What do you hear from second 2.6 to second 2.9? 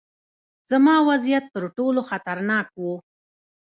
و.